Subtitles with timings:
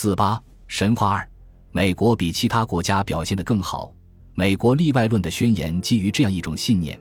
[0.00, 1.28] 四八神话二，
[1.72, 3.92] 美国比其他国家表现得更好。
[4.32, 6.96] 美国例外论的宣言基于这样一种信念：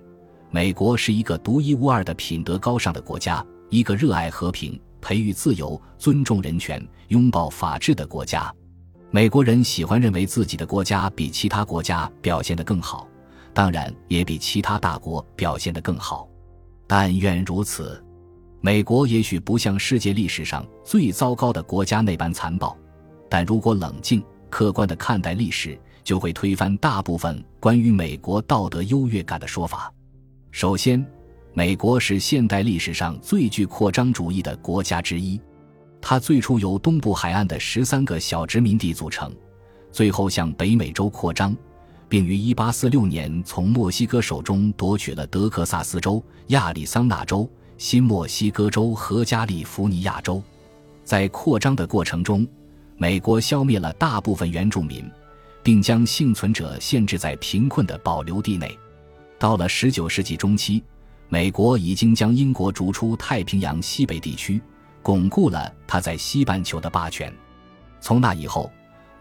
[0.50, 8.52] 美国是一个独一无二的品德高尚的国家，一个热爱和平、培育自由、尊重人权、拥抱法治的国家。
[9.11, 13.07] 美国人喜欢认为自己的国家比其他国家表现得更好，
[13.54, 16.27] 当然也比其他大国表现得更好。
[16.88, 18.04] 但愿如此。
[18.59, 22.75] 美国也许不像世界历史上最糟糕的国家那般残暴，
[23.30, 29.92] 但如果冷静、客观地看待历史，就会推翻大部分关于美国道德优越感的说法。
[30.51, 31.06] 首先，
[31.54, 35.39] 美国是现代历史上最具扩张主义的国家之一。
[36.00, 39.34] 它最初由东部海岸的十三个小殖民地组成，
[39.92, 41.56] 最后向北美洲扩张，
[42.08, 50.42] 并于1846年从墨西哥手中夺取了德克萨斯州、亚利桑那州、新墨西哥州和加利福尼亚州。
[51.03, 52.48] 在扩张的过程中，
[52.97, 55.09] 美国消灭了大部分原住民，
[55.61, 58.78] 并将幸存者限制在贫困的保留地内。
[59.38, 60.84] 到了19世纪中期，
[61.30, 64.62] 美国已经将英国逐出太平洋西北地区。
[65.03, 67.34] 巩固了他在西半球的霸权。
[68.02, 68.70] 从那以后，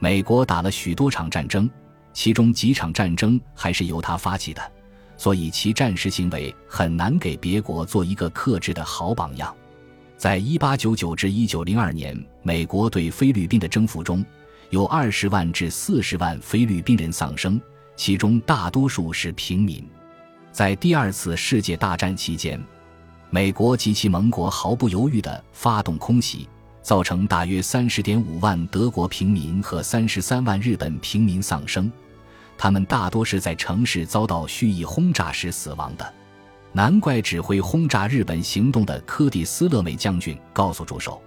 [0.00, 1.70] 美国打了许多场战争，
[2.12, 4.72] 其中几场战争还是由他发起的，
[5.16, 9.54] 所以其战时行为很难给别国做一个克制的好榜样。
[10.16, 14.24] 在一八九九至一九零二年美国对菲律宾的征服中，
[14.70, 17.60] 有二十万至四十万菲律宾人丧生，
[17.96, 19.86] 其中大多数是平民。
[20.52, 22.62] 在第二次世界大战期间。
[23.28, 26.48] 美国及其盟国毫不犹豫地发动空袭，
[26.80, 31.90] 造成大约三十点五万德国平民和三十三万日本平民丧生，
[32.56, 36.14] 他们大多是在城市遭到蓄意轰炸时死亡的。
[36.76, 41.22] 难怪指挥轰炸日本行动的柯蒂斯·勒美将军告诉助手：“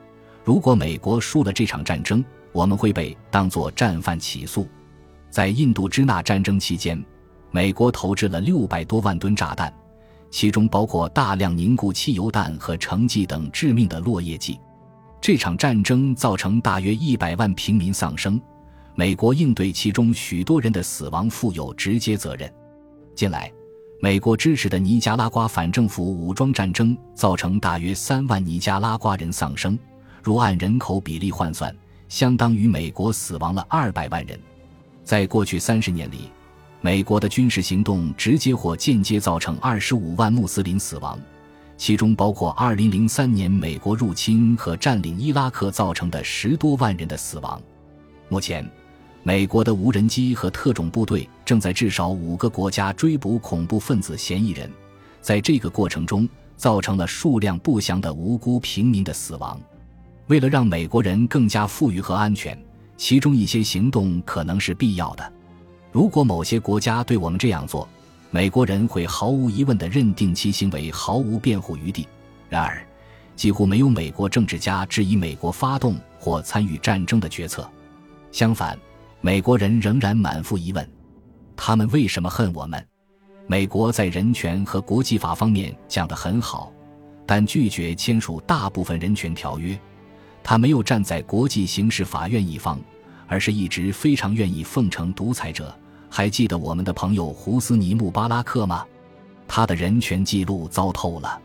[0.46, 4.68] 如果美国输了这场战争，我们会被当作战犯起诉。”
[5.32, 7.04] 在印度支那战争期间，
[7.50, 9.74] 美国投掷了六百多万吨炸弹。
[10.30, 14.60] 其中包括大量凝固汽油弹和橙剂等致命的落叶剂。
[15.20, 18.40] 这场战争造成大约一百万平民丧生，
[18.94, 22.54] 美国应对其中许多人的死亡负有直接责任。
[23.16, 23.52] 近来，
[24.02, 29.78] 美国支持的尼加拉瓜反政府武装战争造成大约三万尼加拉瓜人丧生，
[30.24, 31.76] 如按人口比例换算，
[32.08, 34.40] 相当于美国死亡了二百万人。
[35.04, 36.32] 在过去三十年里。
[36.82, 41.20] 美国的军事行动直接或间接造成二十五万穆斯林死亡，
[41.76, 47.62] 其中包括二零零三年美国入侵和占领伊拉克造成的十多万人的死亡。
[48.30, 48.66] 目前，
[49.30, 54.68] 美国的无人机和特种部队正在至少五个国家追捕恐怖分子嫌疑人，
[55.22, 59.62] 在这个过程中造成了数量不详的无辜平民的死亡。
[60.26, 62.60] 为了让美国人更加富裕和安全，
[62.98, 65.34] 其中一些行动可能是必要的。
[65.92, 67.88] 如果某些国家对我们这样做，
[68.32, 72.08] 美国人会毫无疑问地认定其行为毫无辩护余地。
[72.50, 72.84] 然而，
[73.36, 77.70] 几乎没有美国政治家质疑美国发动或参与战争的决策。
[78.32, 78.76] 相反，
[79.22, 80.90] 美国人仍然满腹疑问：
[81.56, 82.86] 他们为什么恨我们？
[83.48, 86.72] 美国在人权和国际法方面讲得很好，
[87.26, 89.80] 但拒绝签署大部分人权条约。
[90.44, 92.80] 他没有站在国际刑事法院一方。
[93.32, 95.72] 而是一直非常愿意奉承独裁者。
[96.10, 98.84] 还记得我们的朋友胡斯尼·穆巴拉克吗？
[99.48, 101.40] 他的人权记录糟透了。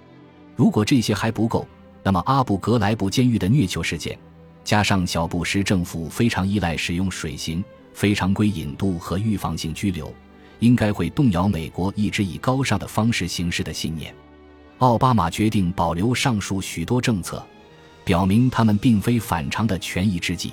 [0.57, 1.69] 如果这些还不够，
[2.03, 4.19] 那么阿布格莱布监狱的虐囚事件，
[4.65, 10.13] 加上小布什政府非常依赖使用水刑、非常规引渡和预防性拘留，
[10.59, 14.15] 应该会动摇美国一直以高尚的方式行事的信念。
[14.79, 17.45] 奥巴马决定保留上述许多政策，
[18.05, 20.53] 表明他们并非反常的权宜之计。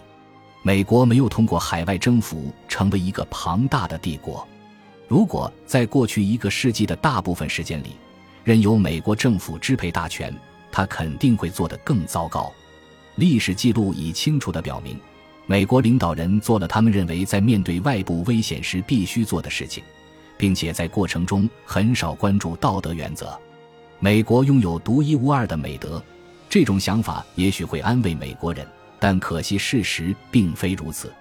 [0.62, 4.48] 美国没有通过海外征服成为一个庞大的帝国。
[5.08, 7.96] 如果在过去一个世纪的大部分时间里，
[8.44, 10.34] 任由美国政府支配大权，
[10.72, 12.52] 他肯定会做得更糟糕。
[13.16, 15.00] 历史记录已清楚地表明，
[15.46, 19.84] 美国领导人做了他们认为在面对外部危险时必须做的事情，
[20.38, 23.38] 并且在过程中很少关注道德原则。
[24.00, 26.04] 美国拥有独一无二的美德，
[26.50, 28.66] 这种想法也许会安慰美国人。
[29.00, 31.12] 但可惜，事实并非如此。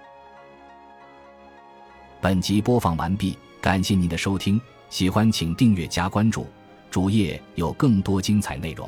[2.21, 4.61] 本集播放完毕，感谢您的收听，
[4.91, 6.45] 喜欢请订阅加关注，
[6.91, 8.87] 主页有更多精彩内容。